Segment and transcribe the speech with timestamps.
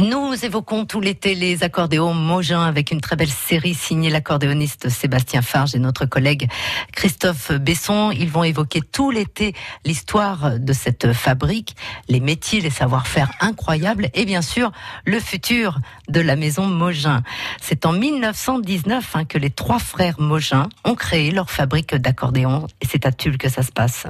[0.00, 5.42] Nous évoquons tout l'été les accordéons Mogin avec une très belle série signée l'accordéoniste Sébastien
[5.42, 6.48] Farge et notre collègue
[6.92, 8.12] Christophe Besson.
[8.12, 11.74] Ils vont évoquer tout l'été l'histoire de cette fabrique,
[12.08, 14.70] les métiers, les savoir-faire incroyables et bien sûr
[15.04, 17.24] le futur de la maison Mogin.
[17.60, 22.86] C'est en 1919 hein, que les trois frères Mogin ont créé leur fabrique d'accordéons et
[22.86, 24.06] c'est à Tulle que ça se passe.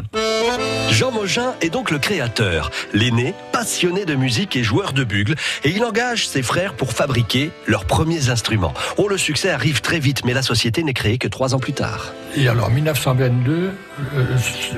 [0.91, 5.35] Jean Mogin est donc le créateur, l'aîné, passionné de musique et joueur de bugle,
[5.65, 8.75] et il engage ses frères pour fabriquer leurs premiers instruments.
[8.97, 11.73] Oh, le succès arrive très vite, mais la société n'est créée que trois ans plus
[11.73, 12.13] tard.
[12.37, 13.71] Et alors, 1922,
[14.17, 14.25] euh,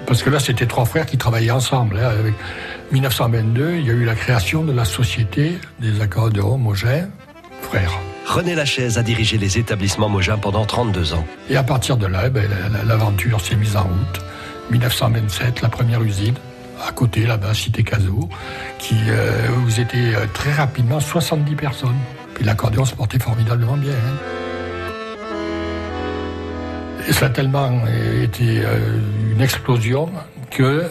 [0.06, 1.98] parce que là, c'était trois frères qui travaillaient ensemble.
[1.98, 2.34] Hein, avec
[2.92, 7.08] 1922, il y a eu la création de la société des accordéons Mogin,
[7.62, 7.92] frères.
[8.26, 11.24] René Lachaise a dirigé les établissements Mogin pendant 32 ans.
[11.48, 12.48] Et à partir de là, ben,
[12.86, 14.20] l'aventure s'est mise en route.
[14.70, 16.34] 1927, la première usine,
[16.86, 18.28] à côté, là-bas, Cité Cazot,
[18.78, 21.98] qui, euh, vous étiez euh, très rapidement 70 personnes.
[22.34, 23.92] Puis l'accordéon se portait formidablement bien.
[23.92, 24.16] Hein.
[27.08, 27.70] Et ça a tellement
[28.22, 29.00] été euh,
[29.32, 30.10] une explosion
[30.50, 30.84] que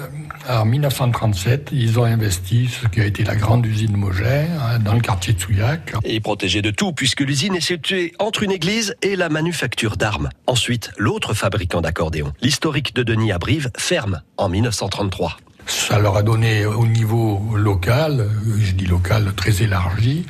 [0.50, 4.94] en 1937, ils ont investi ce qui a été la grande usine Mogin hein, dans
[4.94, 5.94] le quartier de Souillac.
[6.04, 10.30] Et protégé de tout, puisque l'usine est située entre une église et la manufacture d'armes.
[10.48, 15.38] Ensuite, l'autre fabricant d'accordéons, l'historique de Denis à Brive, ferme en 1933.
[15.68, 18.28] Ça leur a donné au niveau local,
[18.60, 20.26] je dis local très élargi,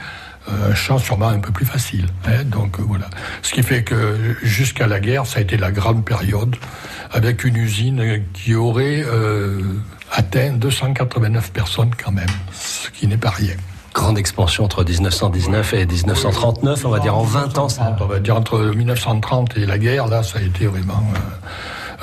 [0.69, 2.08] un champ sûrement un peu plus facile.
[2.25, 2.44] Hein.
[2.45, 3.09] donc voilà.
[3.42, 6.55] Ce qui fait que jusqu'à la guerre, ça a été la grande période,
[7.11, 9.61] avec une usine qui aurait euh,
[10.11, 13.55] atteint 289 personnes quand même, ce qui n'est pas rien.
[13.94, 17.70] Grande expansion entre 1919 et 1939, on va dire en 20 ans.
[17.70, 17.97] Ça...
[18.00, 21.03] On va dire entre 1930 et la guerre, là, ça a été vraiment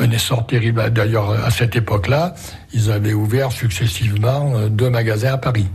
[0.00, 0.90] euh, un essor terrible.
[0.90, 2.34] D'ailleurs, à cette époque-là,
[2.72, 5.68] ils avaient ouvert successivement euh, deux magasins à Paris.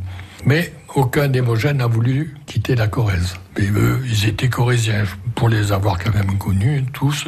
[0.45, 3.35] Mais aucun démogène n'a voulu quitter la Corrèze.
[3.57, 5.03] Mais eux, ils étaient corésiens,
[5.35, 7.25] pour les avoir quand même connus tous,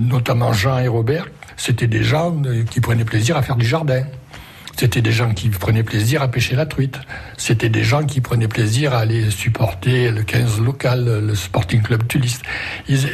[0.00, 1.26] notamment Jean et Robert.
[1.56, 4.02] C'était des gens euh, qui prenaient plaisir à faire du jardin.
[4.76, 6.98] C'était des gens qui prenaient plaisir à pêcher la truite.
[7.36, 12.06] C'était des gens qui prenaient plaisir à aller supporter le 15 local, le Sporting Club
[12.08, 12.38] Tulis.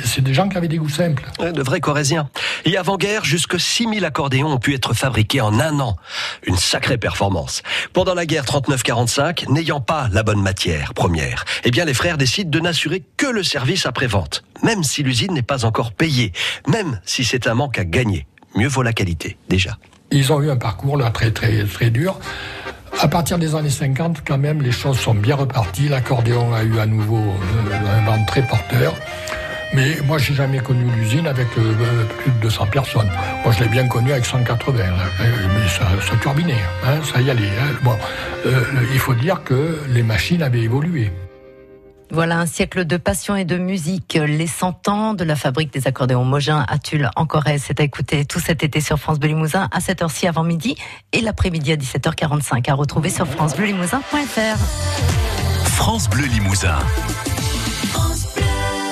[0.05, 1.25] C'est des gens qui avaient des goûts simples.
[1.41, 2.29] De vrais Corésiens.
[2.65, 5.97] Et avant-guerre, jusque 6000 accordéons ont pu être fabriqués en un an.
[6.47, 7.63] Une sacrée performance.
[7.93, 12.51] Pendant la guerre 39-45, n'ayant pas la bonne matière première, eh bien les frères décident
[12.51, 14.45] de n'assurer que le service après-vente.
[14.63, 16.33] Même si l'usine n'est pas encore payée.
[16.69, 18.27] Même si c'est un manque à gagner.
[18.55, 19.77] Mieux vaut la qualité, déjà.
[20.11, 22.19] Ils ont eu un parcours là très très très dur.
[22.99, 25.89] À partir des années 50, quand même, les choses sont bien reparties.
[25.89, 28.95] L'accordéon a eu à nouveau euh, un vent très porteur.
[29.75, 33.11] Mais moi, j'ai jamais connu l'usine avec euh, plus de 200 personnes.
[33.45, 34.85] Moi, je l'ai bien connu avec 180.
[35.19, 36.55] Mais ça, turbinait,
[36.87, 37.45] hein, ça y allait.
[37.61, 37.75] Hein.
[37.83, 37.97] Bon,
[38.47, 38.63] euh,
[38.93, 41.11] il faut dire que les machines avaient évolué.
[42.11, 44.19] Voilà un siècle de passion et de musique.
[44.27, 47.65] Les 100 ans de la fabrique des accordéons Mogin à Tulle en Corrèze.
[47.67, 50.77] C'est à écouter tout cet été sur France Bleu Limousin à 7h ci avant midi
[51.13, 54.59] et l'après-midi à 17h45 à retrouver sur francebleulimousin.fr.
[55.65, 56.79] France Bleu Limousin.